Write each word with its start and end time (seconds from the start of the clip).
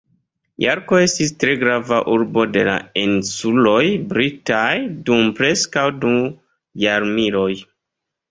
Jorko 0.63 0.99
estis 1.07 1.33
tre 1.41 1.51
grava 1.63 1.97
urbo 2.13 2.45
de 2.55 2.63
la 2.69 2.77
insuloj 3.03 3.83
britaj 4.13 4.71
dum 5.11 5.29
preskaŭ 5.41 5.83
du 6.07 6.15
jarmiloj. 6.85 7.49